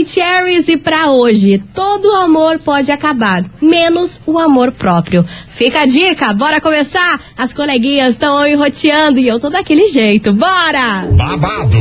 Maravicheries 0.00 0.68
e 0.68 0.76
pra 0.78 1.10
hoje, 1.10 1.62
todo 1.74 2.10
amor 2.12 2.58
pode 2.58 2.90
acabar, 2.90 3.44
menos 3.60 4.20
o 4.26 4.38
amor 4.38 4.72
próprio. 4.72 5.26
Fica 5.46 5.82
a 5.82 5.86
dica, 5.86 6.32
bora 6.32 6.60
começar? 6.60 7.20
As 7.36 7.52
coleguinhas 7.52 8.10
estão 8.12 8.46
enroteando 8.46 9.18
e 9.18 9.28
eu 9.28 9.38
tô 9.38 9.50
daquele 9.50 9.88
jeito, 9.88 10.32
bora! 10.32 11.06
Babado, 11.12 11.78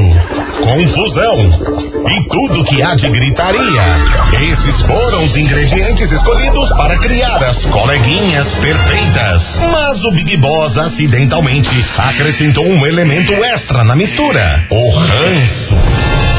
confusão 0.61 1.49
e 2.09 2.27
tudo 2.27 2.65
que 2.65 2.81
há 2.81 2.93
de 2.93 3.09
gritaria. 3.09 3.99
Esses 4.51 4.81
foram 4.81 5.23
os 5.23 5.37
ingredientes 5.37 6.11
escolhidos 6.11 6.69
para 6.73 6.97
criar 6.99 7.41
as 7.43 7.65
coleguinhas 7.67 8.53
perfeitas. 8.55 9.59
Mas 9.71 10.03
o 10.03 10.11
Big 10.11 10.35
Boss 10.37 10.77
acidentalmente 10.77 11.69
acrescentou 11.97 12.65
um 12.65 12.85
elemento 12.85 13.33
extra 13.45 13.83
na 13.83 13.95
mistura: 13.95 14.67
o 14.69 14.89
ranço. 14.91 16.38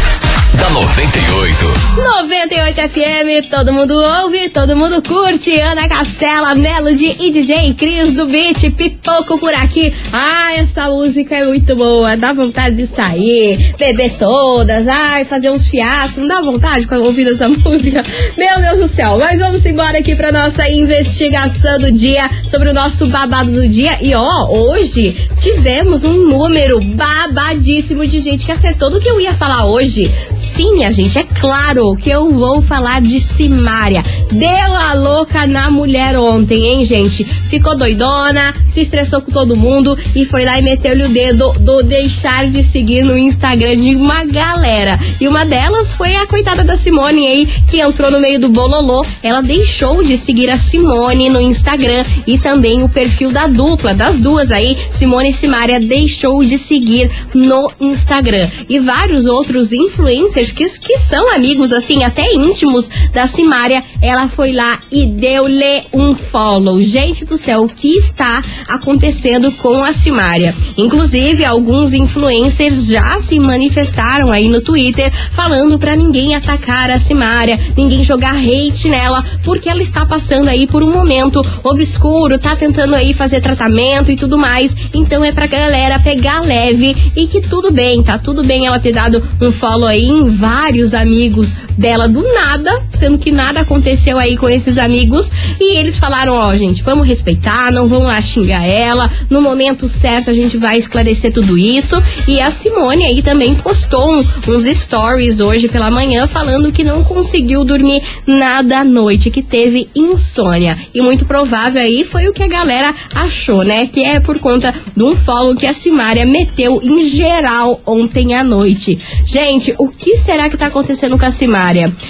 da 0.67 0.69
98. 0.69 1.77
98 1.97 2.75
FM, 2.89 3.49
todo 3.49 3.73
mundo 3.73 3.93
ouve, 3.95 4.49
todo 4.49 4.75
mundo 4.75 5.01
curte. 5.01 5.57
Ana 5.59 5.87
Castela, 5.87 6.53
Melody 6.55 7.15
e 7.19 7.31
DJ 7.31 7.73
Cris 7.73 8.13
do 8.13 8.27
Beat, 8.27 8.69
pipoco 8.71 9.39
por 9.39 9.53
aqui. 9.53 9.93
Ah, 10.11 10.53
essa 10.55 10.89
música 10.89 11.35
é 11.35 11.45
muito 11.45 11.75
boa, 11.75 12.17
dá 12.17 12.33
vontade 12.33 12.75
de 12.75 12.85
sair, 12.85 13.75
beber 13.77 14.13
todas, 14.17 14.87
ai, 14.87 15.23
fazer 15.25 15.49
uns 15.49 15.67
fiascos, 15.67 16.17
não 16.17 16.27
dá 16.27 16.41
vontade 16.41 16.85
quando 16.85 17.05
ouvir 17.05 17.27
essa 17.27 17.47
música? 17.49 18.03
Meu 18.37 18.59
Deus 18.61 18.79
do 18.79 18.87
céu, 18.87 19.17
mas 19.17 19.39
vamos 19.39 19.65
embora 19.65 19.99
aqui 19.99 20.15
pra 20.15 20.31
nossa 20.31 20.69
investigação 20.69 21.79
do 21.79 21.91
dia 21.91 22.29
sobre 22.45 22.69
o 22.69 22.73
nosso 22.73 23.07
babado 23.07 23.51
do 23.51 23.67
dia. 23.67 23.97
E 24.01 24.13
ó, 24.13 24.47
hoje 24.49 25.29
tivemos 25.39 26.03
um 26.03 26.27
número 26.27 26.79
babadíssimo 26.81 28.05
de 28.05 28.19
gente 28.19 28.45
que 28.45 28.51
acertou 28.51 28.89
do 28.89 28.99
que 28.99 29.09
eu 29.09 29.19
ia 29.19 29.33
falar 29.33 29.65
hoje. 29.65 30.11
Sim, 30.57 30.73
minha 30.73 30.89
gente, 30.89 31.19
é 31.19 31.23
claro 31.23 31.95
que 31.95 32.09
eu 32.09 32.31
vou 32.31 32.63
falar 32.63 32.99
de 32.99 33.19
Simária. 33.19 34.03
Deu 34.31 34.75
a 34.75 34.93
louca 34.95 35.45
na 35.45 35.69
mulher 35.69 36.17
ontem, 36.17 36.65
hein, 36.65 36.83
gente? 36.83 37.23
Ficou 37.23 37.77
doidona, 37.77 38.51
se 38.65 38.81
estressou 38.81 39.21
com 39.21 39.31
todo 39.31 39.55
mundo 39.55 39.95
e 40.15 40.25
foi 40.25 40.45
lá 40.45 40.57
e 40.57 40.63
meteu-lhe 40.63 41.03
o 41.03 41.09
dedo 41.09 41.53
do 41.59 41.83
deixar 41.83 42.47
de 42.47 42.63
seguir 42.63 43.03
no 43.03 43.15
Instagram 43.15 43.75
de 43.75 43.95
uma 43.95 44.25
galera. 44.25 44.97
E 45.21 45.27
uma 45.27 45.45
delas 45.45 45.91
foi 45.91 46.15
a 46.15 46.25
coitada 46.25 46.63
da 46.63 46.75
Simone 46.75 47.27
aí, 47.27 47.45
que 47.69 47.79
entrou 47.79 48.09
no 48.09 48.19
meio 48.19 48.39
do 48.39 48.49
bololô. 48.49 49.05
Ela 49.21 49.43
deixou 49.43 50.01
de 50.01 50.17
seguir 50.17 50.49
a 50.49 50.57
Simone 50.57 51.29
no 51.29 51.39
Instagram 51.39 52.03
e 52.25 52.39
também 52.39 52.81
o 52.81 52.89
perfil 52.89 53.31
da 53.31 53.45
dupla, 53.45 53.93
das 53.93 54.19
duas 54.19 54.51
aí, 54.51 54.75
Simone 54.89 55.29
e 55.29 55.33
Simária, 55.33 55.79
deixou 55.79 56.43
de 56.43 56.57
seguir 56.57 57.11
no 57.35 57.71
Instagram. 57.79 58.49
E 58.67 58.79
vários 58.79 59.27
outros 59.27 59.71
influencers 59.71 60.46
que, 60.51 60.65
que 60.79 60.97
são 60.97 61.33
amigos, 61.33 61.71
assim, 61.71 62.03
até 62.03 62.33
íntimos 62.33 62.89
da 63.13 63.27
Simária, 63.27 63.83
ela 64.01 64.27
foi 64.27 64.51
lá 64.51 64.79
e 64.91 65.05
deu-lhe 65.05 65.83
um 65.93 66.13
follow. 66.13 66.81
Gente 66.81 67.25
do 67.25 67.37
céu, 67.37 67.63
o 67.63 67.69
que 67.69 67.97
está 67.97 68.43
acontecendo 68.67 69.51
com 69.53 69.83
a 69.83 69.93
Simária? 69.93 70.55
Inclusive, 70.77 71.43
alguns 71.43 71.93
influencers 71.93 72.87
já 72.87 73.19
se 73.21 73.39
manifestaram 73.39 74.31
aí 74.31 74.49
no 74.49 74.61
Twitter 74.61 75.11
falando 75.31 75.77
para 75.79 75.95
ninguém 75.95 76.35
atacar 76.35 76.89
a 76.89 76.99
Simária, 76.99 77.59
ninguém 77.75 78.03
jogar 78.03 78.35
hate 78.35 78.89
nela, 78.89 79.23
porque 79.43 79.69
ela 79.69 79.81
está 79.81 80.05
passando 80.05 80.47
aí 80.47 80.67
por 80.67 80.83
um 80.83 80.91
momento 80.91 81.45
obscuro, 81.63 82.39
tá 82.39 82.55
tentando 82.55 82.95
aí 82.95 83.13
fazer 83.13 83.41
tratamento 83.41 84.11
e 84.11 84.15
tudo 84.15 84.37
mais. 84.37 84.75
Então 84.93 85.23
é 85.23 85.31
pra 85.31 85.47
galera 85.47 85.99
pegar 85.99 86.41
leve 86.41 86.95
e 87.15 87.27
que 87.27 87.41
tudo 87.41 87.71
bem, 87.71 88.03
tá 88.03 88.17
tudo 88.17 88.43
bem 88.43 88.65
ela 88.65 88.79
ter 88.79 88.91
dado 88.91 89.21
um 89.41 89.51
follow 89.51 89.87
aí 89.87 90.05
em 90.05 90.29
vários 90.37 90.93
amigos 90.93 91.55
dela 91.77 92.07
do 92.07 92.21
nada, 92.33 92.81
sendo 92.93 93.17
que 93.17 93.31
nada 93.31 93.61
aconteceu 93.61 94.17
aí 94.17 94.35
com 94.35 94.49
esses 94.49 94.77
amigos. 94.77 95.31
E 95.59 95.77
eles 95.77 95.97
falaram: 95.97 96.33
ó, 96.33 96.49
oh, 96.49 96.57
gente, 96.57 96.81
vamos 96.81 97.07
respeitar, 97.07 97.71
não 97.71 97.87
vamos 97.87 98.07
lá 98.07 98.21
xingar 98.21 98.65
ela. 98.65 99.09
No 99.29 99.41
momento 99.41 99.87
certo 99.87 100.29
a 100.29 100.33
gente 100.33 100.57
vai 100.57 100.77
esclarecer 100.77 101.31
tudo 101.31 101.57
isso. 101.57 102.01
E 102.27 102.41
a 102.41 102.49
Simone 102.49 103.05
aí 103.05 103.21
também 103.21 103.53
postou 103.55 104.25
uns 104.47 104.63
stories 104.63 105.39
hoje 105.39 105.67
pela 105.67 105.91
manhã 105.91 106.25
falando 106.25 106.71
que 106.71 106.83
não 106.83 107.03
conseguiu 107.03 107.63
dormir 107.63 108.01
nada 108.25 108.79
à 108.79 108.83
noite, 108.83 109.29
que 109.29 109.41
teve 109.41 109.89
insônia. 109.95 110.77
E 110.93 111.01
muito 111.01 111.25
provável 111.25 111.81
aí 111.81 112.03
foi 112.03 112.27
o 112.27 112.33
que 112.33 112.43
a 112.43 112.47
galera 112.47 112.93
achou, 113.13 113.63
né? 113.63 113.85
Que 113.87 114.03
é 114.03 114.19
por 114.19 114.39
conta 114.39 114.73
de 114.95 115.03
um 115.03 115.15
follow 115.15 115.55
que 115.55 115.65
a 115.65 115.73
Simária 115.73 116.25
meteu 116.25 116.81
em 116.83 117.01
geral 117.01 117.81
ontem 117.85 118.33
à 118.33 118.43
noite. 118.43 118.99
Gente, 119.25 119.75
o 119.77 119.89
que 119.89 120.15
será 120.15 120.49
que 120.49 120.57
tá 120.57 120.67
acontecendo 120.67 121.17
com 121.17 121.25
a 121.25 121.31
Simária? 121.31 121.66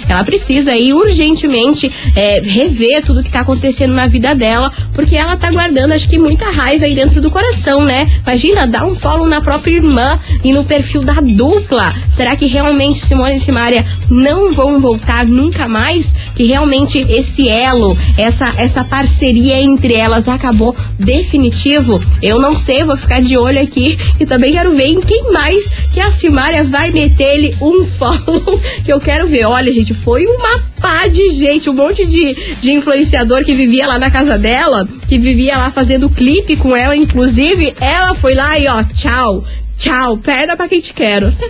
Ela 0.08 0.24
precisa 0.24 0.72
aí 0.72 0.92
urgentemente 0.92 1.90
é, 2.14 2.40
rever 2.40 3.04
tudo 3.04 3.22
que 3.22 3.30
tá 3.30 3.40
acontecendo 3.40 3.94
na 3.94 4.06
vida 4.06 4.34
dela, 4.34 4.72
porque 4.92 5.16
ela 5.16 5.36
tá 5.36 5.50
guardando, 5.50 5.92
acho 5.92 6.08
que, 6.08 6.18
muita 6.18 6.50
raiva 6.50 6.84
aí 6.84 6.94
dentro 6.94 7.20
do 7.20 7.30
coração, 7.30 7.84
né? 7.84 8.08
Imagina, 8.22 8.66
dar 8.66 8.84
um 8.84 8.94
follow 8.94 9.26
na 9.26 9.40
própria 9.40 9.76
irmã 9.76 10.18
e 10.42 10.52
no 10.52 10.64
perfil 10.64 11.02
da 11.02 11.14
dupla. 11.14 11.94
Será 12.08 12.36
que 12.36 12.46
realmente 12.46 12.98
Simone 12.98 13.36
e 13.36 13.40
Simária 13.40 13.84
não 14.10 14.52
vão 14.52 14.80
voltar 14.80 15.24
nunca 15.24 15.68
mais? 15.68 16.14
Que 16.38 16.44
realmente 16.44 17.00
esse 17.00 17.48
elo, 17.48 17.98
essa, 18.16 18.54
essa 18.56 18.84
parceria 18.84 19.60
entre 19.60 19.94
elas 19.94 20.28
acabou 20.28 20.74
definitivo. 20.96 21.98
Eu 22.22 22.38
não 22.38 22.54
sei, 22.54 22.84
vou 22.84 22.96
ficar 22.96 23.20
de 23.20 23.36
olho 23.36 23.60
aqui 23.60 23.98
e 24.20 24.24
também 24.24 24.52
quero 24.52 24.70
ver 24.70 24.86
em 24.86 25.00
quem 25.00 25.32
mais 25.32 25.68
que 25.90 25.98
a 25.98 26.12
Simária 26.12 26.62
vai 26.62 26.92
meter-lhe 26.92 27.56
um 27.60 27.84
follow 27.84 28.60
que 28.84 28.92
eu 28.92 29.00
quero 29.00 29.26
ver. 29.26 29.46
Olha, 29.46 29.72
gente, 29.72 29.92
foi 29.92 30.26
uma 30.26 30.60
pá 30.80 31.08
de 31.08 31.28
gente, 31.30 31.68
um 31.68 31.74
monte 31.74 32.06
de, 32.06 32.36
de 32.60 32.70
influenciador 32.70 33.44
que 33.44 33.52
vivia 33.52 33.88
lá 33.88 33.98
na 33.98 34.08
casa 34.08 34.38
dela, 34.38 34.88
que 35.08 35.18
vivia 35.18 35.58
lá 35.58 35.72
fazendo 35.72 36.08
clipe 36.08 36.54
com 36.54 36.76
ela, 36.76 36.96
inclusive, 36.96 37.74
ela 37.80 38.14
foi 38.14 38.34
lá 38.34 38.56
e 38.56 38.68
ó, 38.68 38.84
tchau, 38.84 39.44
tchau, 39.76 40.18
perna 40.18 40.56
pra 40.56 40.68
quem 40.68 40.80
te 40.80 40.94
quero. 40.94 41.32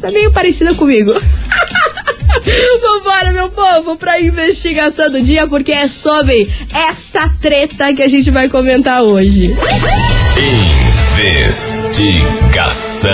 Tá 0.00 0.12
meio 0.12 0.30
parecida 0.30 0.74
comigo. 0.74 1.12
Vambora, 2.80 3.32
meu 3.32 3.50
povo, 3.50 3.96
pra 3.96 4.20
investigação 4.20 5.10
do 5.10 5.20
dia, 5.20 5.46
porque 5.46 5.72
é 5.72 5.88
sobre 5.88 6.50
essa 6.72 7.28
treta 7.40 7.92
que 7.94 8.02
a 8.02 8.08
gente 8.08 8.30
vai 8.30 8.48
comentar 8.48 9.02
hoje. 9.02 9.54
Investigação. 11.16 13.10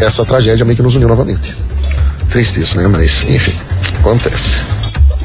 essa 0.00 0.24
tragédia 0.24 0.64
meio 0.64 0.74
que 0.76 0.82
nos 0.82 0.94
uniu 0.96 1.06
novamente. 1.08 1.54
Triste 2.30 2.60
isso, 2.60 2.76
né? 2.76 2.86
Mas, 2.88 3.24
enfim, 3.28 3.52
acontece. 3.98 4.60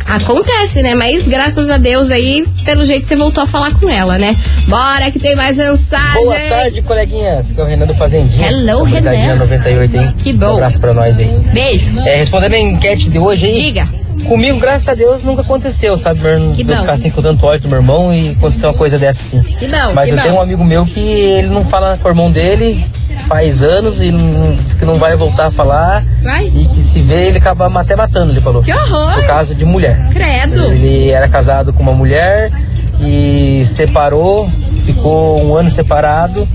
Acontece, 0.08 0.84
né? 0.84 0.94
Mas 0.94 1.28
graças 1.28 1.68
a 1.70 1.78
Deus 1.78 2.12
aí, 2.12 2.46
pelo 2.64 2.86
jeito 2.86 3.08
você 3.08 3.16
voltou 3.16 3.44
a 3.44 3.48
falar 3.48 3.74
com 3.80 3.90
ela, 3.90 4.18
né? 4.20 4.36
Bora 4.68 5.10
que 5.12 5.18
tem 5.20 5.36
mais 5.36 5.58
mensagem. 5.58 6.24
Boa 6.24 6.40
tarde, 6.50 6.82
coleguinhas. 6.84 7.52
Aqui 7.52 7.60
é 7.60 7.64
o 7.64 7.66
Renan 7.68 7.88
do 7.88 7.94
Fazendinha. 7.96 8.48
Hello, 8.50 8.84
Renan. 8.84 9.36
98, 9.36 9.98
hein? 9.98 10.16
Que 10.18 10.32
bom. 10.32 10.46
Um 10.46 10.54
abraço 10.54 10.80
pra 10.80 10.94
nós 10.94 11.18
aí. 11.18 11.26
Beijo. 11.54 12.00
É, 12.02 12.18
respondendo 12.18 12.54
a 12.54 12.60
enquete 12.60 13.10
de 13.10 13.18
hoje 13.18 13.48
aí. 13.48 13.54
Diga. 13.64 13.88
Comigo, 14.28 14.60
graças 14.60 14.88
a 14.88 14.94
Deus, 14.94 15.24
nunca 15.24 15.42
aconteceu, 15.42 15.98
sabe? 15.98 16.22
Meu, 16.22 16.52
Que 16.52 16.62
eu 16.62 16.66
bom. 16.66 16.78
ficar 16.78 16.94
assim 16.94 17.10
com 17.10 17.22
tanto 17.22 17.46
ódio 17.46 17.64
do 17.64 17.70
meu 17.70 17.80
irmão 17.80 18.14
e 18.14 18.30
acontecer 18.30 18.66
uma 18.66 18.74
coisa 18.74 18.98
dessa 18.98 19.22
assim. 19.22 19.44
Que 19.44 19.68
bom, 19.68 19.94
Mas 19.94 20.06
que 20.10 20.14
eu 20.14 20.18
bom. 20.18 20.24
tenho 20.24 20.36
um 20.36 20.42
amigo 20.42 20.64
meu 20.64 20.86
que 20.86 21.00
ele 21.00 21.48
não 21.50 21.66
fala 21.66 21.98
com 21.98 22.08
o 22.08 22.12
irmão 22.12 22.32
dele 22.32 22.86
faz 23.28 23.62
anos 23.62 24.02
e 24.02 24.12
não, 24.12 24.56
diz 24.56 24.74
que 24.74 24.86
não 24.86 24.96
vai 24.96 25.16
voltar 25.16 25.48
a 25.48 25.52
falar. 25.52 26.04
Vai. 26.24 26.46
E 26.46 26.68
que 26.68 26.80
se 26.80 27.02
vê, 27.02 27.28
ele 27.28 27.38
acaba 27.38 27.68
até 27.80 27.96
matando, 27.96 28.32
ele 28.32 28.42
falou. 28.42 28.62
Que 28.62 28.74
horror. 28.74 29.16
Por 29.16 29.28
causa 29.28 29.54
de 29.54 29.66
mulher. 29.66 30.10
Credo. 30.10 30.62
Ele 30.72 31.10
era 31.10 31.28
casado 31.28 31.74
com 31.74 31.84
uma 31.84 31.94
mulher 31.94 32.52
e 33.00 33.66
separou, 33.68 34.50
ficou 34.86 35.44
um 35.44 35.56
ano 35.56 35.70
separado. 35.70 36.48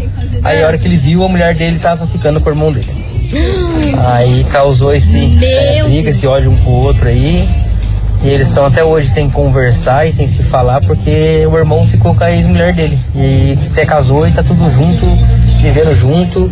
Aí 0.42 0.62
a 0.62 0.66
hora 0.66 0.78
que 0.78 0.86
ele 0.86 0.96
viu, 0.96 1.24
a 1.24 1.28
mulher 1.28 1.54
dele 1.54 1.78
tava 1.78 2.06
ficando 2.06 2.40
com 2.40 2.48
o 2.48 2.52
irmão 2.52 2.72
dele. 2.72 3.10
Aí 4.12 4.44
causou 4.44 4.92
esse 4.94 5.38
é, 5.44 5.82
briga, 5.84 6.10
esse 6.10 6.26
ódio 6.26 6.50
um 6.50 6.56
com 6.56 6.70
o 6.70 6.82
outro 6.82 7.06
aí. 7.08 7.48
E 8.22 8.28
eles 8.28 8.48
estão 8.48 8.66
até 8.66 8.84
hoje 8.84 9.08
sem 9.08 9.30
conversar 9.30 10.06
e 10.06 10.12
sem 10.12 10.28
se 10.28 10.42
falar 10.42 10.80
porque 10.82 11.46
o 11.46 11.56
irmão 11.56 11.86
ficou 11.86 12.14
com 12.14 12.22
a 12.22 12.30
ex-mulher 12.30 12.74
dele. 12.74 12.98
E 13.14 13.56
até 13.70 13.86
casou 13.86 14.26
e 14.26 14.32
tá 14.32 14.42
tudo 14.42 14.68
junto, 14.70 15.06
vivendo 15.60 15.94
junto. 15.94 16.50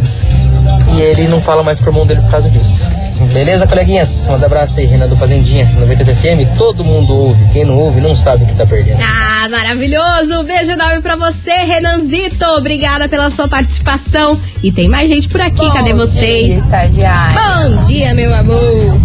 E 0.95 1.01
ele 1.01 1.29
não 1.29 1.41
fala 1.41 1.63
mais 1.63 1.81
pro 1.81 1.91
irmão 1.91 2.07
dele 2.07 2.21
por 2.23 2.31
causa 2.31 2.51
disso. 2.51 2.91
Beleza, 3.33 3.67
coleguinhas? 3.67 4.29
Manda 4.29 4.47
abraço 4.47 4.79
aí, 4.79 4.87
Renan 4.87 5.09
do 5.09 5.17
Fazendinha, 5.17 5.69
98 5.79 6.15
FM. 6.17 6.57
Todo 6.57 6.85
mundo 6.85 7.13
ouve. 7.13 7.45
Quem 7.53 7.65
não 7.65 7.77
ouve 7.77 8.01
não 8.01 8.15
sabe 8.15 8.45
o 8.45 8.47
que 8.47 8.55
tá 8.55 8.65
perdendo. 8.65 9.01
Ah, 9.03 9.49
maravilhoso! 9.51 10.45
Beijo 10.45 10.71
enorme 10.73 11.03
pra 11.03 11.17
você, 11.17 11.51
Renanzito. 11.51 12.45
Obrigada 12.57 13.09
pela 13.09 13.31
sua 13.31 13.49
participação. 13.49 14.41
E 14.63 14.71
tem 14.71 14.89
mais 14.89 15.09
gente 15.09 15.29
por 15.29 15.41
aqui. 15.41 15.69
Cadê 15.73 15.93
vocês? 15.93 16.65
Estagiário. 16.65 17.37
Bom 17.37 17.83
dia, 17.85 18.15
meu 18.15 18.33
amor. 18.35 18.99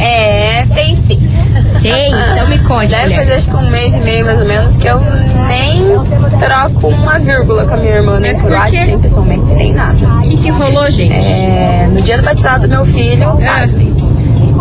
É, 0.00 0.64
tem 0.74 0.96
sim. 0.96 1.28
Tem? 1.82 2.10
Conte, 2.68 2.88
Deve 2.88 3.14
fazer 3.14 3.32
acho 3.32 3.48
que 3.48 3.56
um 3.56 3.70
mês 3.70 3.94
e 3.96 4.00
meio 4.00 4.26
mais 4.26 4.38
ou 4.38 4.46
menos 4.46 4.76
que 4.76 4.86
eu 4.86 5.00
nem 5.00 5.82
troco 6.38 6.88
uma 6.88 7.18
vírgula 7.18 7.64
com 7.64 7.72
a 7.72 7.76
minha 7.78 7.94
irmã, 7.94 8.20
nem 8.20 8.38
por 8.38 8.52
WhatsApp, 8.52 8.86
nem 8.86 8.98
pessoalmente, 8.98 9.46
nem 9.54 9.72
nada. 9.72 9.96
O 10.18 10.20
que, 10.20 10.36
que 10.36 10.50
rolou, 10.50 10.90
gente? 10.90 11.26
É, 11.26 11.88
no 11.90 12.02
dia 12.02 12.18
do 12.18 12.24
batizado 12.24 12.68
do 12.68 12.68
meu 12.68 12.84
filho, 12.84 13.38
pasmem, 13.38 13.94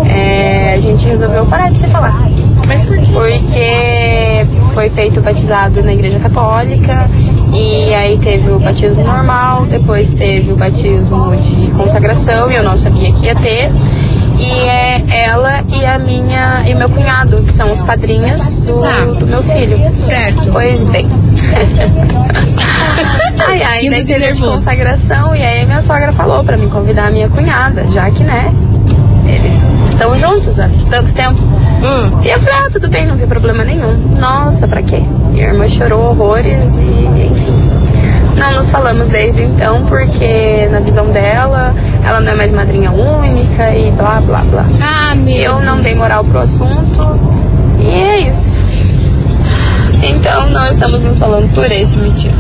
é, 0.10 0.74
a 0.76 0.78
gente 0.78 1.06
resolveu 1.06 1.46
parar 1.48 1.70
de 1.70 1.80
se 1.80 1.88
falar. 1.88 2.30
Mas 2.66 2.86
por 2.86 2.98
quê? 2.98 3.12
Porque 3.12 4.46
foi 4.74 4.90
feito 4.90 5.20
o 5.20 5.24
batizado 5.24 5.84
na 5.84 5.94
igreja 5.94 6.20
católica 6.20 7.10
e 7.54 7.94
aí 7.94 8.18
teve 8.20 8.50
o 8.52 8.60
batismo 8.60 9.04
normal, 9.04 9.66
depois 9.66 10.14
teve 10.14 10.52
o 10.52 10.56
batismo 10.56 11.36
de 11.36 11.72
consagração 11.72 12.52
e 12.52 12.56
eu 12.56 12.64
não 12.64 12.78
sabia 12.78 13.12
que 13.12 13.26
ia 13.26 13.36
ter. 13.36 13.72
E 14.40 14.52
é 14.52 15.04
ela 15.26 15.64
e 15.68 15.84
a 15.86 15.98
minha 15.98 16.64
e 16.70 16.76
meu 16.76 16.88
cunhado, 16.90 17.38
que 17.44 17.52
são 17.52 17.72
os 17.72 17.82
padrinhos 17.82 18.60
do, 18.60 18.80
Tá. 18.80 19.06
do 19.06 19.26
meu 19.26 19.42
filho. 19.44 19.80
Certo. 19.96 20.52
Pois 20.52 20.84
bem. 20.86 21.08
ai, 23.48 23.62
ai, 23.64 23.78
Ainda 23.80 23.96
daí 23.98 24.06
teve 24.06 24.26
a 24.26 24.32
de 24.32 24.42
nervoso. 24.42 24.52
consagração 24.52 25.36
e 25.36 25.44
aí 25.44 25.66
minha 25.66 25.82
sogra 25.82 26.12
falou 26.12 26.44
pra 26.44 26.58
me 26.58 26.68
convidar 26.68 27.08
a 27.08 27.12
minha 27.12 27.30
cunhada, 27.30 27.86
já 27.88 28.10
que, 28.12 28.24
né, 28.24 28.52
eles 29.26 29.62
estão 29.90 30.18
juntos 30.18 30.60
há 30.60 30.70
tanto 30.90 31.14
tempo. 31.14 31.38
Hum. 31.42 32.22
E 32.24 32.30
eu 32.30 32.40
falei, 32.40 32.56
ah, 32.66 32.70
tudo 32.72 32.90
bem, 32.90 33.08
não 33.08 33.18
tem 33.18 33.28
problema 33.28 33.64
nenhum. 33.64 33.94
Nossa, 34.20 34.68
pra 34.68 34.82
quê? 34.82 35.02
Minha 35.32 35.48
irmã 35.48 35.68
chorou 35.68 36.10
horrores 36.12 36.78
e. 36.80 36.84
Não 38.38 38.54
nos 38.54 38.70
falamos 38.70 39.10
desde 39.10 39.44
então, 39.44 39.84
porque 39.86 40.68
na 40.72 40.80
visão 40.80 41.10
dela, 41.10 41.74
ela 42.04 42.20
não 42.22 42.32
é 42.32 42.36
mais 42.36 42.52
madrinha 42.52 42.92
única 42.92 43.76
e 43.76 43.92
blá, 43.92 44.22
blá, 44.22 44.42
blá. 44.42 44.66
Ah, 44.82 45.16
meu. 45.16 45.36
Eu 45.36 45.60
não 45.62 45.82
dei 45.82 45.96
moral 45.96 46.24
pro 46.24 46.40
assunto 46.40 47.20
e 47.80 47.88
é 47.88 48.20
isso. 48.28 48.62
Então, 50.04 50.50
não 50.52 50.68
estamos 50.68 51.04
nos 51.04 51.18
falando 51.18 51.52
por 51.54 51.72
esse 51.72 51.98
motivo. 51.98 52.36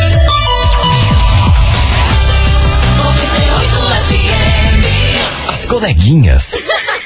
As 5.47 5.65
coleguinhas. 5.65 6.53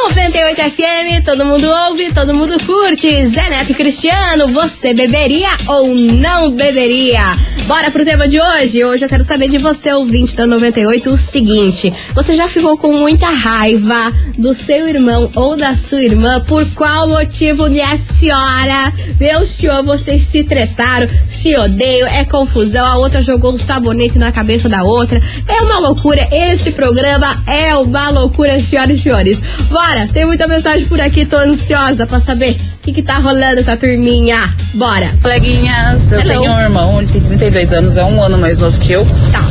98 0.04 0.60
FM, 0.60 1.24
todo 1.24 1.46
mundo 1.46 1.66
ouve, 1.88 2.12
todo 2.12 2.34
mundo 2.34 2.62
curte. 2.66 3.24
Zé 3.24 3.48
Neto 3.48 3.72
Cristiano, 3.72 4.46
você 4.48 4.92
beberia 4.92 5.48
ou 5.66 5.94
não 5.94 6.50
beberia? 6.50 7.22
Bora 7.66 7.90
pro 7.90 8.04
tema 8.04 8.28
de 8.28 8.38
hoje? 8.38 8.84
Hoje 8.84 9.06
eu 9.06 9.08
quero 9.08 9.24
saber 9.24 9.48
de 9.48 9.56
você, 9.56 9.90
ouvinte 9.94 10.36
da 10.36 10.46
98, 10.46 11.08
o 11.08 11.16
seguinte: 11.16 11.90
você 12.14 12.34
já 12.34 12.46
ficou 12.46 12.76
com 12.76 12.92
muita 12.92 13.30
raiva 13.30 14.12
do 14.36 14.52
seu 14.52 14.86
irmão 14.86 15.30
ou 15.34 15.56
da 15.56 15.74
sua 15.74 16.02
irmã? 16.02 16.38
Por 16.46 16.66
qual 16.74 17.08
motivo, 17.08 17.70
minha 17.70 17.96
senhora? 17.96 18.92
Meu 19.18 19.46
senhor, 19.46 19.82
vocês 19.82 20.22
se 20.24 20.44
tretaram, 20.44 21.08
se 21.26 21.56
odeiam, 21.56 22.06
é 22.08 22.26
confusão. 22.26 22.84
A 22.84 22.98
outra 22.98 23.22
jogou 23.22 23.54
um 23.54 23.56
sabonete 23.56 24.18
na 24.18 24.30
cabeça 24.30 24.68
da 24.68 24.82
outra. 24.82 25.18
É 25.48 25.62
uma 25.62 25.78
loucura. 25.78 26.28
Esse 26.30 26.72
programa 26.72 27.42
é 27.46 27.74
uma 27.76 28.10
loucura, 28.10 28.60
senhoras 28.60 28.98
e 28.98 29.02
senhores. 29.02 29.40
Bora, 29.70 29.93
tem 30.12 30.24
muita 30.24 30.46
mensagem 30.46 30.86
por 30.86 31.00
aqui, 31.00 31.24
tô 31.24 31.36
ansiosa 31.36 32.06
pra 32.06 32.18
saber 32.18 32.52
o 32.52 32.82
que, 32.82 32.92
que 32.92 33.02
tá 33.02 33.18
rolando 33.18 33.62
com 33.64 33.70
a 33.70 33.76
turminha. 33.76 34.52
Bora. 34.74 35.08
Coleguinhas, 35.22 36.12
eu 36.12 36.20
Hello. 36.20 36.30
tenho 36.30 36.52
um 36.52 36.60
irmão, 36.60 37.00
ele 37.00 37.10
tem 37.10 37.22
32 37.22 37.72
anos, 37.72 37.96
é 37.96 38.04
um 38.04 38.22
ano 38.22 38.36
mais 38.38 38.58
novo 38.58 38.78
que 38.80 38.92
eu. 38.92 39.04
Tá. 39.32 39.44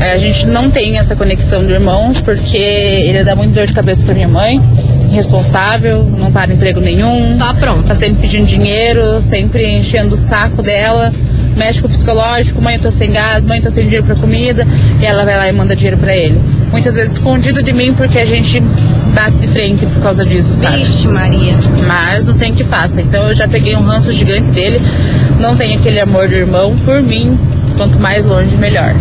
É, 0.00 0.12
a 0.12 0.18
gente 0.18 0.46
não 0.46 0.70
tem 0.70 0.98
essa 0.98 1.14
conexão 1.14 1.64
de 1.64 1.72
irmãos 1.72 2.20
porque 2.20 2.56
ele 2.56 3.22
dá 3.24 3.34
muito 3.36 3.52
dor 3.52 3.66
de 3.66 3.72
cabeça 3.72 4.04
pra 4.04 4.14
minha 4.14 4.28
mãe, 4.28 4.60
irresponsável, 5.10 6.04
não 6.04 6.32
para 6.32 6.52
emprego 6.52 6.80
nenhum. 6.80 7.30
Só 7.30 7.52
pronto. 7.54 7.84
Tá 7.84 7.94
sempre 7.94 8.22
pedindo 8.22 8.46
dinheiro, 8.46 9.20
sempre 9.22 9.76
enchendo 9.76 10.14
o 10.14 10.16
saco 10.16 10.62
dela. 10.62 11.12
Mexe 11.56 11.80
com 11.80 11.86
o 11.86 11.90
psicológico, 11.90 12.60
mãe, 12.60 12.76
eu 12.76 12.80
tô 12.80 12.90
sem 12.90 13.12
gás, 13.12 13.46
mãe, 13.46 13.58
eu 13.58 13.64
tô 13.64 13.70
sem 13.70 13.84
dinheiro 13.84 14.04
pra 14.04 14.16
comida, 14.16 14.66
e 15.00 15.04
ela 15.04 15.24
vai 15.24 15.36
lá 15.36 15.48
e 15.48 15.52
manda 15.52 15.74
dinheiro 15.74 15.96
pra 15.96 16.14
ele. 16.14 16.40
Muitas 16.70 16.96
vezes 16.96 17.12
escondido 17.12 17.62
de 17.62 17.72
mim 17.72 17.94
porque 17.94 18.18
a 18.18 18.24
gente 18.24 18.60
bate 19.14 19.36
de 19.36 19.46
frente 19.46 19.86
por 19.86 20.02
causa 20.02 20.24
disso, 20.24 20.52
sabe? 20.52 20.78
Vixe, 20.78 21.06
Maria. 21.06 21.54
Mas 21.86 22.26
não 22.26 22.34
tem 22.34 22.50
o 22.50 22.54
que 22.54 22.64
faça. 22.64 23.00
Então 23.00 23.28
eu 23.28 23.34
já 23.34 23.46
peguei 23.46 23.76
um 23.76 23.82
ranço 23.82 24.10
gigante 24.10 24.50
dele. 24.50 24.80
Não 25.38 25.54
tenho 25.54 25.78
aquele 25.78 26.00
amor 26.00 26.28
do 26.28 26.34
irmão 26.34 26.76
por 26.84 27.00
mim. 27.00 27.38
Quanto 27.76 28.00
mais 28.00 28.26
longe, 28.26 28.56
melhor. 28.56 28.92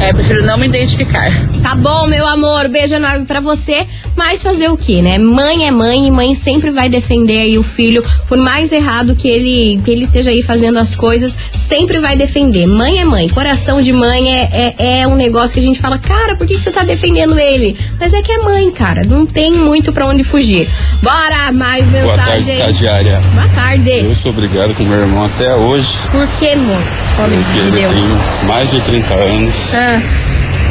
É, 0.00 0.12
prefiro 0.12 0.44
não 0.44 0.56
me 0.56 0.66
identificar. 0.66 1.30
Tá 1.62 1.74
bom, 1.74 2.06
meu 2.06 2.26
amor, 2.26 2.68
beijo 2.68 2.94
enorme 2.94 3.26
pra 3.26 3.38
você. 3.38 3.86
Mas 4.16 4.42
fazer 4.42 4.68
o 4.68 4.76
que, 4.76 5.00
né? 5.00 5.18
Mãe 5.18 5.66
é 5.66 5.70
mãe 5.70 6.06
e 6.06 6.10
mãe 6.10 6.34
sempre 6.34 6.70
vai 6.70 6.88
defender 6.88 7.40
aí 7.40 7.56
o 7.58 7.62
filho, 7.62 8.02
por 8.28 8.36
mais 8.36 8.70
errado 8.72 9.14
que 9.16 9.28
ele, 9.28 9.80
que 9.84 9.90
ele 9.90 10.04
esteja 10.04 10.30
aí 10.30 10.42
fazendo 10.42 10.78
as 10.78 10.94
coisas, 10.94 11.34
sempre 11.54 11.98
vai 11.98 12.16
defender. 12.16 12.66
Mãe 12.66 12.98
é 13.00 13.04
mãe, 13.04 13.28
coração 13.28 13.80
de 13.80 13.92
mãe 13.92 14.34
é, 14.34 14.74
é, 14.78 15.00
é 15.00 15.06
um 15.08 15.14
negócio 15.14 15.54
que 15.54 15.60
a 15.60 15.62
gente 15.62 15.80
fala, 15.80 15.98
cara, 15.98 16.36
por 16.36 16.46
que 16.46 16.54
você 16.58 16.70
tá 16.70 16.82
defendendo 16.82 17.38
ele? 17.38 17.76
Mas 17.98 18.12
é 18.12 18.20
que 18.20 18.30
é 18.30 18.38
mãe, 18.38 18.70
cara, 18.72 19.04
não 19.04 19.24
tem 19.24 19.52
muito 19.52 19.92
pra 19.92 20.06
onde 20.06 20.22
fugir. 20.22 20.68
Bora, 21.02 21.50
mais 21.52 21.84
Boa 21.86 22.16
tarde, 22.16 22.30
mensagem. 22.40 22.54
estagiária. 22.56 23.20
Boa 23.34 23.48
tarde. 23.54 23.90
Eu 23.90 24.14
sou 24.14 24.32
obrigado 24.32 24.74
com 24.74 24.84
meu 24.84 24.98
irmão 25.00 25.24
até 25.24 25.54
hoje, 25.54 25.88
Por 26.10 26.26
que, 26.38 26.48
amor? 26.50 26.82
Porque 27.16 27.36
de 27.52 27.58
ele 27.60 27.70
Deus. 27.70 27.92
tem 27.92 28.46
mais 28.48 28.70
de 28.70 28.80
30 28.82 29.14
anos, 29.14 29.74
Ah, 29.74 30.00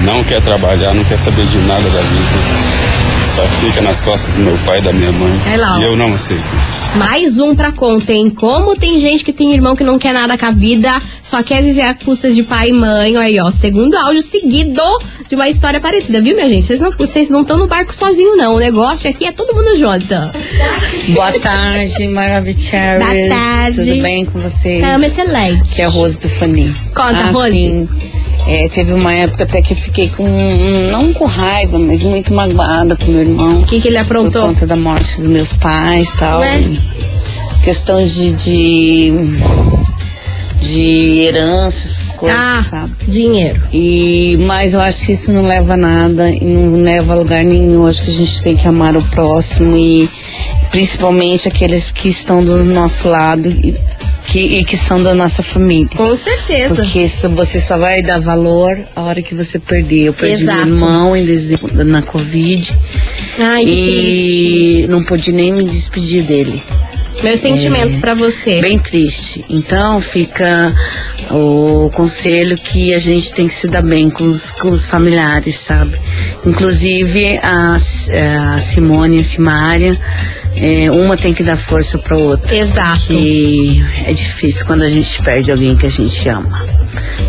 não 0.04 0.24
quer 0.24 0.42
trabalhar, 0.42 0.94
não 0.94 1.04
quer 1.04 1.18
saber 1.18 1.46
de 1.46 1.58
nada 1.60 1.82
da 1.82 2.00
vida. 2.00 2.89
Só 3.40 3.46
fica 3.66 3.82
nas 3.82 4.04
costas 4.04 4.36
do 4.36 4.42
meu 4.42 4.58
pai 4.66 4.80
e 4.80 4.82
da 4.82 4.92
minha 4.92 5.14
mãe. 5.14 5.32
É 5.54 5.56
lá. 5.56 5.80
E 5.80 5.84
eu 5.84 5.96
não 5.96 6.14
aceito 6.14 6.44
isso. 6.44 6.98
Mais 6.98 7.40
um 7.40 7.56
pra 7.56 7.72
conta, 7.72 8.12
hein? 8.12 8.30
Como 8.30 8.76
tem 8.76 9.00
gente 9.00 9.24
que 9.24 9.32
tem 9.32 9.54
irmão 9.54 9.78
que 9.78 9.84
não 9.84 9.98
quer 9.98 10.12
nada 10.12 10.38
com 10.38 10.46
a 10.46 10.52
vida, 10.52 11.02
só 11.22 11.42
quer 11.42 11.64
viver 11.64 11.84
a 11.84 11.94
custas 11.94 12.36
de 12.36 12.44
pai 12.44 12.68
e 12.68 12.74
mãe. 12.74 13.16
Olha 13.16 13.28
aí, 13.28 13.40
ó. 13.40 13.50
Segundo 13.50 13.96
áudio 13.96 14.22
seguido 14.22 14.82
de 15.30 15.36
uma 15.36 15.48
história 15.48 15.80
parecida, 15.80 16.20
viu, 16.20 16.36
minha 16.36 16.50
gente? 16.50 16.66
Vocês 16.98 17.30
não 17.30 17.40
estão 17.40 17.58
no 17.58 17.66
barco 17.66 17.96
sozinho, 17.96 18.36
não. 18.36 18.56
O 18.56 18.60
negócio 18.60 19.10
aqui 19.10 19.24
é 19.24 19.32
todo 19.32 19.56
mundo 19.56 19.74
junto. 19.78 20.16
Boa 21.14 21.40
tarde, 21.40 22.10
Maravicherry. 22.10 23.00
Boa 23.00 23.38
tarde. 23.38 23.86
Tudo 23.86 24.02
bem 24.02 24.26
com 24.26 24.42
vocês? 24.42 24.82
Tamo 24.82 25.06
excelente. 25.06 25.76
Que 25.76 25.82
é 25.82 25.86
a 25.86 25.90
Rose 25.90 26.20
do 26.20 26.28
Fani. 26.28 26.76
Conta, 26.94 27.20
ah, 27.20 27.32
Rose. 27.32 27.52
sim. 27.52 27.88
É, 28.52 28.68
teve 28.70 28.94
uma 28.94 29.14
época 29.14 29.44
até 29.44 29.62
que 29.62 29.74
eu 29.74 29.78
fiquei 29.78 30.10
com, 30.10 30.28
não 30.92 31.14
com 31.14 31.26
raiva, 31.26 31.78
mas 31.78 32.02
muito 32.02 32.34
magoada 32.34 32.96
com 32.96 33.12
meu 33.12 33.22
irmão. 33.22 33.60
O 33.60 33.66
que, 33.66 33.80
que 33.80 33.88
ele 33.90 33.98
Por 33.98 34.02
aprontou? 34.18 34.42
conta 34.48 34.66
da 34.66 34.76
morte 34.76 35.18
dos 35.18 35.26
meus 35.28 35.56
pais 35.56 36.10
e 36.10 36.18
tal. 36.18 36.40
Ué? 36.40 36.60
E 36.62 36.80
Questão 37.64 38.04
de, 38.04 38.32
de, 38.34 39.14
de 40.62 41.20
herança, 41.22 41.78
essas 41.88 42.12
coisas, 42.14 42.38
Ah, 42.40 42.66
sabe? 42.70 42.92
dinheiro. 43.08 43.62
E, 43.72 44.38
mas 44.42 44.74
eu 44.74 44.82
acho 44.82 45.06
que 45.06 45.12
isso 45.14 45.32
não 45.32 45.44
leva 45.46 45.74
a 45.74 45.78
nada 45.78 46.30
e 46.30 46.44
não 46.44 46.82
leva 46.82 47.14
a 47.14 47.16
lugar 47.18 47.44
nenhum. 47.46 47.74
Eu 47.76 47.88
acho 47.88 48.02
que 48.04 48.10
a 48.10 48.14
gente 48.14 48.42
tem 48.44 48.56
que 48.56 48.68
amar 48.68 48.96
o 48.98 49.02
próximo 49.04 49.78
e 49.78 50.10
principalmente 50.72 51.48
aqueles 51.48 51.92
que 51.92 52.10
estão 52.10 52.44
do 52.44 52.64
nosso 52.66 53.08
lado 53.10 53.48
e 53.48 53.76
que, 54.28 54.60
e 54.60 54.64
que 54.64 54.78
são 54.78 55.02
da 55.02 55.14
nossa 55.14 55.42
família. 55.42 55.90
Com 55.96 56.16
certeza. 56.16 56.76
Porque 56.76 57.02
isso 57.02 57.30
você 57.30 57.60
só 57.60 57.78
vai 57.78 58.02
dar 58.02 58.20
valor 58.20 58.78
a 58.96 59.02
hora 59.02 59.22
que 59.22 59.34
você 59.34 59.60
perder. 59.60 60.08
Eu 60.08 60.14
perdi 60.14 60.44
Exato. 60.44 60.66
meu 60.66 60.76
irmão 60.76 61.16
em 61.16 61.26
dezembro, 61.26 61.84
na 61.84 62.02
Covid 62.02 62.76
Ai, 63.40 63.64
e 63.66 64.86
não 64.90 65.04
pude 65.04 65.32
nem 65.32 65.54
me 65.54 65.66
despedir 65.66 66.24
dele. 66.24 66.62
Meus 67.24 67.42
sentimentos 67.42 68.00
pra 68.00 68.14
você. 68.14 68.62
Bem 68.62 68.80
triste. 68.80 69.44
Então 69.50 70.00
fica 70.00 70.74
o 71.32 71.90
conselho 71.94 72.58
que 72.58 72.94
a 72.94 73.00
gente 73.00 73.34
tem 73.34 73.48
que 73.48 73.54
se 73.54 73.68
dar 73.68 73.82
bem 73.82 74.10
com 74.10 74.24
os, 74.24 74.52
com 74.54 74.70
os 74.70 74.90
familiares, 74.90 75.56
sabe? 75.56 75.98
Inclusive 76.46 77.38
a, 77.44 77.76
a 77.76 78.62
Simone 78.62 79.18
e 79.18 79.20
a 79.20 79.24
Simária, 79.24 80.00
é, 80.62 80.92
uma 80.92 81.16
tem 81.16 81.34
que 81.34 81.44
dar 81.44 81.56
força 81.56 81.98
pra 81.98 82.18
outra. 82.18 82.54
Exato. 82.54 83.08
Que 83.08 83.82
é 84.06 84.14
difícil 84.14 84.66
quando 84.66 84.84
a 84.84 84.90
gente 84.90 85.22
perde 85.22 85.52
alguém 85.52 85.76
que 85.76 85.86
a 85.86 85.90
gente 85.90 86.28
ama. 86.28 86.66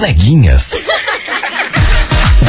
Coleguinhas. 0.00 0.74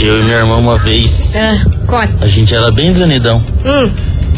Eu 0.01 0.19
e 0.19 0.23
minha 0.23 0.35
irmã 0.37 0.57
uma 0.57 0.77
vez, 0.77 1.33
Ah, 1.37 1.44
conta. 1.87 2.17
a 2.21 2.27
gente 2.27 2.55
era 2.55 2.71
bem 2.71 2.91
desunidão. 2.91 3.43
Hum. 3.65 3.89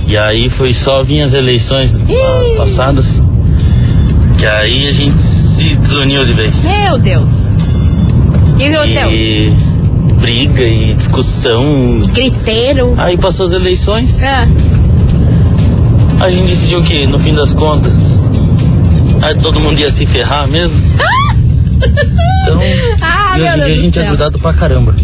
E 0.08 0.16
aí 0.18 0.50
foi 0.50 0.74
só 0.74 1.04
vir 1.04 1.22
as 1.22 1.34
eleições 1.34 1.96
as 1.96 2.50
passadas. 2.58 3.22
Que 4.38 4.46
aí 4.46 4.88
a 4.88 4.92
gente 4.92 5.18
se 5.20 5.76
desuniu 5.76 6.24
de 6.26 6.34
vez. 6.34 6.64
Meu 6.64 6.98
Deus. 6.98 7.50
E 7.50 8.52
o 8.52 8.56
que 8.58 8.66
aconteceu? 8.66 9.12
E 9.12 9.54
briga 10.22 10.62
e 10.64 10.94
discussão. 10.94 12.00
Griteiro. 12.14 12.94
Aí 12.98 13.18
passou 13.18 13.46
as 13.46 13.52
eleições. 13.52 14.22
Ah, 14.24 14.48
A 16.20 16.30
gente 16.32 16.48
decidiu 16.50 16.82
que, 16.82 17.06
no 17.06 17.20
fim 17.20 17.34
das 17.34 17.54
contas, 17.54 17.94
aí 19.22 19.36
todo 19.40 19.60
mundo 19.60 19.80
ia 19.80 19.92
se 19.92 20.06
ferrar 20.06 20.48
mesmo. 20.48 20.80
Então, 22.48 22.58
Ah, 23.02 23.34
e 23.38 23.42
meu 23.42 23.48
hoje 23.50 23.52
em 23.52 23.52
dia 23.52 23.52
a 23.52 23.56
Deus 23.66 23.68
do 23.78 23.82
gente 23.84 24.00
é 24.00 24.02
céu. 24.02 24.10
grudado 24.12 24.40
pra 24.40 24.54
caramba. 24.54 24.96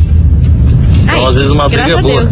Então, 1.14 1.26
Ai, 1.26 1.30
às 1.30 1.36
vezes, 1.36 1.52
uma 1.52 1.70
briga 1.70 1.92
é 1.92 2.02
boa. 2.02 2.28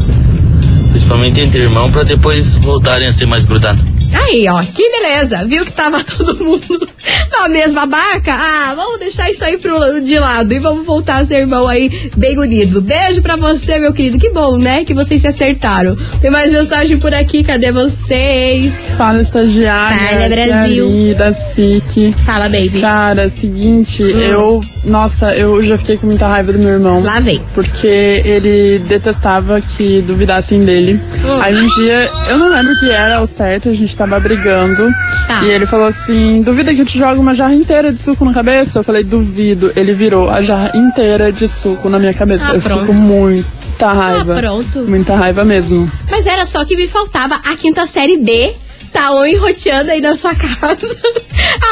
Principalmente 0.91 1.39
entre 1.39 1.61
irmãos, 1.61 1.91
pra 1.91 2.03
depois 2.03 2.55
voltarem 2.57 3.07
a 3.07 3.13
ser 3.13 3.25
mais 3.25 3.45
grudados. 3.45 3.81
Aí, 4.13 4.47
ó, 4.49 4.61
que 4.61 4.89
beleza. 4.89 5.43
Viu 5.45 5.65
que 5.65 5.71
tava 5.71 6.03
todo 6.03 6.43
mundo 6.43 6.87
na 7.31 7.49
mesma 7.49 7.85
barca? 7.85 8.33
Ah, 8.33 8.73
vamos 8.75 8.99
deixar 8.99 9.29
isso 9.29 9.43
aí 9.43 9.57
pro, 9.57 10.01
de 10.01 10.19
lado 10.19 10.53
e 10.53 10.59
vamos 10.59 10.85
voltar 10.85 11.17
a 11.17 11.25
ser 11.25 11.39
irmão 11.41 11.67
aí 11.67 11.89
bem 12.15 12.37
unido. 12.37 12.81
Beijo 12.81 13.21
pra 13.21 13.35
você, 13.35 13.79
meu 13.79 13.93
querido. 13.93 14.19
Que 14.19 14.29
bom, 14.29 14.57
né? 14.57 14.83
Que 14.83 14.93
vocês 14.93 15.21
se 15.21 15.27
acertaram. 15.27 15.95
Tem 16.21 16.29
mais 16.31 16.51
mensagem 16.51 16.97
por 16.99 17.13
aqui. 17.13 17.43
Cadê 17.43 17.71
vocês? 17.71 18.93
Fala, 18.97 19.21
estagiária. 19.21 19.97
Fala, 19.97 20.29
Brasil. 20.29 21.15
da 21.17 21.33
SIC. 21.33 22.13
Fala, 22.25 22.45
baby. 22.49 22.81
Cara, 22.81 23.29
seguinte, 23.29 24.03
Hum. 24.03 24.19
eu. 24.19 24.61
Nossa, 24.83 25.33
eu 25.35 25.61
já 25.61 25.77
fiquei 25.77 25.95
com 25.97 26.07
muita 26.07 26.27
raiva 26.27 26.51
do 26.51 26.57
meu 26.57 26.69
irmão. 26.69 27.01
Lá 27.03 27.19
vem. 27.19 27.39
Porque 27.53 27.87
ele 27.87 28.79
detestava 28.87 29.61
que 29.61 30.01
duvidassem 30.01 30.61
dele. 30.61 30.99
Hum. 31.23 31.41
Aí 31.41 31.55
um 31.55 31.67
dia, 31.75 32.09
eu 32.29 32.39
não 32.39 32.49
lembro 32.49 32.71
o 32.73 32.79
que 32.79 32.89
era 32.89 33.21
o 33.21 33.27
certo, 33.27 33.69
a 33.69 33.73
gente 33.73 33.95
tava 33.95 34.19
brigando. 34.19 34.89
Tá. 35.27 35.43
E 35.43 35.49
ele 35.51 35.65
falou 35.67 35.85
assim: 35.87 36.41
duvida 36.41 36.73
que 36.73 36.81
eu 36.81 36.85
te 36.85 36.90
jogo 36.97 37.21
uma 37.21 37.33
jarra 37.35 37.53
inteira 37.55 37.91
de 37.91 38.01
suco 38.01 38.23
na 38.25 38.33
cabeça? 38.33 38.79
Eu 38.79 38.83
falei, 38.83 39.03
duvido. 39.03 39.71
Ele 39.75 39.93
virou 39.93 40.29
a 40.29 40.41
jarra 40.41 40.71
inteira 40.75 41.31
de 41.31 41.47
suco 41.47 41.89
na 41.89 41.99
minha 41.99 42.13
cabeça. 42.13 42.51
Ah, 42.51 42.55
eu 42.55 42.61
pronto. 42.61 42.85
com 42.85 42.93
muita 42.93 43.93
raiva. 43.93 44.33
Ah, 44.33 44.39
pronto. 44.39 44.79
Muita 44.87 45.15
raiva 45.15 45.43
mesmo. 45.43 45.91
Mas 46.09 46.25
era 46.25 46.45
só 46.45 46.63
que 46.65 46.75
me 46.75 46.87
faltava 46.87 47.35
a 47.35 47.55
quinta 47.55 47.85
série 47.85 48.17
B. 48.17 48.53
Tá 48.91 49.13
on 49.13 49.25
enroteando 49.25 49.89
aí 49.89 50.01
na 50.01 50.17
sua 50.17 50.35
casa. 50.35 50.99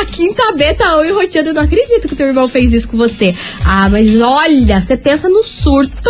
A 0.02 0.06
quinta 0.06 0.54
B 0.54 0.74
tá 0.74 0.98
on 0.98 1.04
enroteando. 1.04 1.50
Eu 1.50 1.54
não 1.54 1.64
acredito 1.64 2.08
que 2.08 2.14
o 2.14 2.18
teu 2.18 2.28
irmão 2.28 2.48
fez 2.48 2.72
isso 2.72 2.88
com 2.88 2.96
você. 2.96 3.36
Ah, 3.66 3.90
mas 3.90 4.20
olha, 4.22 4.80
você 4.82 4.96
pensa 4.96 5.28
no 5.28 5.44
surto 5.44 6.10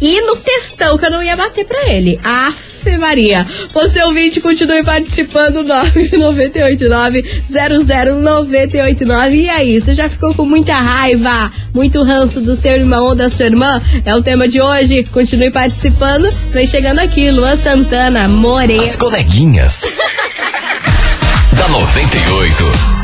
e 0.00 0.20
no 0.22 0.34
textão 0.36 0.98
que 0.98 1.06
eu 1.06 1.10
não 1.12 1.22
ia 1.22 1.36
bater 1.36 1.64
pra 1.64 1.88
ele. 1.88 2.18
Afe 2.82 2.98
Maria. 2.98 3.46
Você 3.72 4.02
ouvinte, 4.02 4.40
continue 4.40 4.82
participando. 4.82 5.62
998900989. 8.42 9.34
E 9.34 9.48
aí, 9.48 9.80
você 9.80 9.94
já 9.94 10.08
ficou 10.08 10.34
com 10.34 10.44
muita 10.44 10.74
raiva, 10.74 11.52
muito 11.72 12.02
ranço 12.02 12.40
do 12.40 12.56
seu 12.56 12.72
irmão 12.72 13.04
ou 13.04 13.14
da 13.14 13.30
sua 13.30 13.46
irmã? 13.46 13.80
É 14.04 14.12
o 14.14 14.22
tema 14.22 14.48
de 14.48 14.60
hoje. 14.60 15.04
Continue 15.04 15.52
participando. 15.52 16.28
Vem 16.50 16.66
chegando 16.66 16.98
aqui, 16.98 17.30
Luan 17.30 17.54
Santana, 17.56 18.26
More. 18.26 18.80
As 18.80 18.96
coleguinhas. 18.96 19.82
da 21.56 21.68
98. 21.68 23.01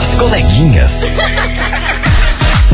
As 0.00 0.14
coleguinhas. 0.14 1.02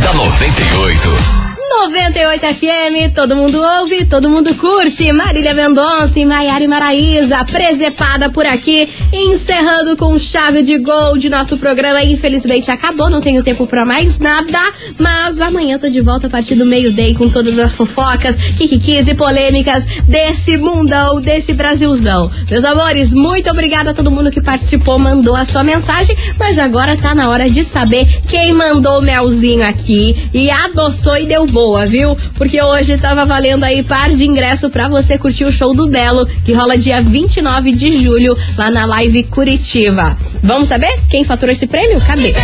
da 0.03 0.13
98. 0.13 1.44
98 1.83 2.47
FM, 2.47 3.15
todo 3.15 3.37
mundo 3.37 3.61
ouve, 3.81 4.05
todo 4.07 4.31
mundo 4.31 4.55
curte. 4.55 5.13
Marília 5.13 5.53
Mendonça 5.53 6.19
e 6.19 6.25
Maiara 6.25 6.67
Maraíza, 6.67 7.45
presepada 7.45 8.31
por 8.31 8.47
aqui, 8.47 8.89
encerrando 9.13 9.97
com 9.97 10.17
chave 10.19 10.63
de 10.63 10.79
gol 10.79 11.19
de 11.19 11.29
nosso 11.29 11.59
programa. 11.59 12.03
Infelizmente 12.03 12.71
acabou, 12.71 13.11
não 13.11 13.21
tenho 13.21 13.43
tempo 13.43 13.67
pra 13.67 13.85
mais 13.85 14.19
nada, 14.19 14.59
mas 14.99 15.41
amanhã 15.41 15.79
tô 15.79 15.89
de 15.89 16.01
volta 16.01 16.29
a 16.29 16.31
partir 16.31 16.55
do 16.55 16.65
meio-dia 16.65 17.15
com 17.15 17.29
todas 17.29 17.59
as 17.59 17.73
fofocas, 17.73 18.37
kikikis 18.57 19.09
e 19.09 19.15
polêmicas 19.15 19.85
desse 20.09 20.57
mundão, 20.57 21.21
desse 21.21 21.53
Brasilzão. 21.53 22.31
Meus 22.49 22.65
amores, 22.65 23.13
muito 23.13 23.51
obrigada 23.51 23.91
a 23.91 23.95
todo 23.95 24.11
mundo 24.11 24.31
que 24.31 24.41
participou, 24.41 24.99
mandou 24.99 25.37
a 25.37 25.45
sua 25.45 25.63
mensagem, 25.63 26.17
mas 26.39 26.59
agora 26.59 26.97
tá 26.97 27.15
na 27.15 27.29
hora 27.29 27.51
de 27.51 27.65
saber 27.65 28.07
quem 28.29 28.53
mandou 28.53 29.01
o 29.01 29.03
melzinho 29.03 29.67
aqui 29.67 30.29
e 30.33 30.51
adoçou 30.51 31.17
e 31.17 31.27
deu 31.27 31.45
boa, 31.65 31.87
viu? 31.87 32.15
Porque 32.35 32.61
hoje 32.61 32.99
tava 32.99 33.25
valendo 33.25 33.65
aí 33.65 33.83
par 33.83 34.11
de 34.11 34.27
ingresso 34.27 34.69
pra 34.69 34.87
você 34.87 35.17
curtir 35.17 35.45
o 35.45 35.51
show 35.51 35.75
do 35.75 35.87
Belo, 35.87 36.27
que 36.45 36.53
rola 36.53 36.77
dia 36.77 37.01
29 37.01 37.73
de 37.73 38.03
julho 38.03 38.37
lá 38.59 38.71
na 38.71 38.85
Live 38.85 39.23
Curitiba. 39.25 40.15
Vamos 40.43 40.69
saber 40.69 40.93
quem 41.09 41.25
faturou 41.25 41.53
esse 41.53 41.67
prêmio? 41.67 42.03
Cadê? 42.03 42.35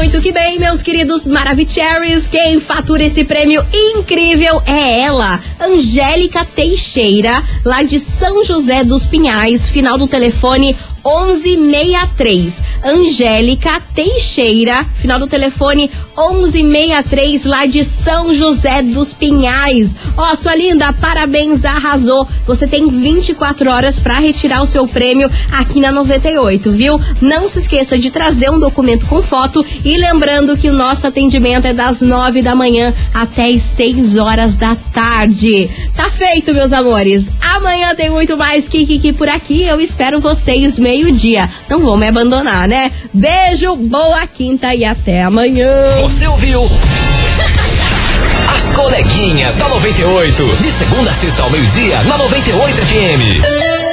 Muito 0.00 0.20
que 0.22 0.32
bem, 0.32 0.58
meus 0.58 0.82
queridos 0.82 1.26
Maravicheries, 1.26 2.26
quem 2.26 2.58
fatura 2.58 3.04
esse 3.04 3.22
prêmio 3.22 3.62
incrível 3.72 4.62
é 4.66 5.02
ela, 5.02 5.38
Angélica 5.60 6.42
Teixeira, 6.44 7.42
lá 7.64 7.82
de 7.82 7.98
São 7.98 8.42
José 8.42 8.82
dos 8.82 9.04
Pinhais, 9.04 9.68
final 9.68 9.98
do 9.98 10.08
telefone 10.08 10.74
1163. 11.04 12.62
Angélica 12.84 13.80
Teixeira, 13.94 14.84
final 14.94 15.18
do 15.18 15.26
telefone 15.26 15.90
1163, 16.16 17.44
lá 17.44 17.66
de 17.66 17.84
São 17.84 18.32
José 18.34 18.82
dos 18.82 19.12
Pinhais. 19.12 19.94
Ó, 20.16 20.34
sua 20.34 20.54
linda, 20.54 20.92
parabéns, 20.92 21.64
arrasou. 21.64 22.26
Você 22.46 22.66
tem 22.66 22.88
24 22.88 23.70
horas 23.70 23.98
para 23.98 24.18
retirar 24.18 24.62
o 24.62 24.66
seu 24.66 24.86
prêmio 24.86 25.30
aqui 25.52 25.80
na 25.80 25.90
98, 25.92 26.70
viu? 26.70 27.00
Não 27.20 27.48
se 27.48 27.58
esqueça 27.58 27.98
de 27.98 28.10
trazer 28.10 28.50
um 28.50 28.58
documento 28.58 29.06
com 29.06 29.22
foto 29.22 29.64
e 29.84 29.96
lembrando 29.96 30.56
que 30.56 30.68
o 30.68 30.72
nosso 30.72 31.06
atendimento 31.06 31.66
é 31.66 31.72
das 31.72 32.00
9 32.00 32.42
da 32.42 32.54
manhã 32.54 32.92
até 33.14 33.46
as 33.46 33.62
6 33.62 34.16
horas 34.16 34.56
da 34.56 34.74
tarde. 34.74 35.68
Tá 35.94 36.10
feito, 36.10 36.52
meus 36.52 36.72
amores. 36.72 37.30
Amanhã 37.40 37.94
tem 37.94 38.10
muito 38.10 38.36
mais 38.36 38.68
Kiki 38.68 39.12
por 39.12 39.28
aqui. 39.28 39.62
Eu 39.62 39.80
espero 39.80 40.20
vocês 40.20 40.78
meio-dia. 40.90 41.48
Não 41.68 41.78
vão 41.78 41.96
me 41.96 42.08
abandonar, 42.08 42.66
né? 42.66 42.90
Beijo, 43.14 43.76
boa 43.76 44.26
quinta 44.26 44.74
e 44.74 44.84
até 44.84 45.22
amanhã. 45.22 45.70
Você 46.02 46.26
ouviu? 46.26 46.62
As 48.56 48.72
coleguinhas 48.72 49.54
da 49.54 49.68
98. 49.68 50.44
De 50.60 50.70
segunda 50.72 51.10
a 51.10 51.14
sexta 51.14 51.42
ao 51.42 51.50
meio-dia, 51.50 52.02
na 52.02 52.18
98 52.18 52.76
FM. 52.76 53.89